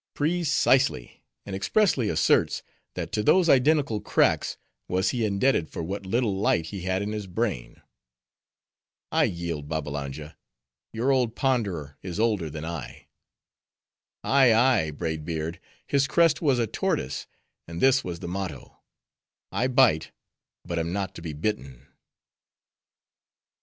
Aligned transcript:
"Precisely. 0.15 1.21
And 1.45 1.55
expressly 1.55 2.09
asserts, 2.09 2.63
that 2.95 3.11
to 3.11 3.21
those 3.21 3.47
identical 3.47 4.01
cracks, 4.01 4.57
was 4.87 5.11
he 5.11 5.23
indebted 5.23 5.69
for 5.69 5.83
what 5.83 6.07
little 6.07 6.35
light 6.35 6.65
he 6.65 6.81
had 6.81 7.03
in 7.03 7.11
his 7.11 7.27
brain." 7.27 7.83
"I 9.11 9.25
yield, 9.25 9.69
Babbalanja; 9.69 10.37
your 10.91 11.11
old 11.11 11.35
Ponderer 11.35 11.99
is 12.01 12.19
older 12.19 12.49
than 12.49 12.65
I." 12.65 13.09
"Ay, 14.23 14.51
ay, 14.55 14.89
Braid 14.89 15.23
Beard; 15.23 15.59
his 15.85 16.07
crest 16.07 16.41
was 16.41 16.57
a 16.57 16.65
tortoise; 16.65 17.27
and 17.67 17.79
this 17.79 18.03
was 18.03 18.21
the 18.21 18.27
motto:—'I 18.27 19.67
bite, 19.67 20.09
but 20.65 20.79
am 20.79 20.91
not 20.91 21.13
to 21.13 21.21
be 21.21 21.33
bitten. 21.33 21.85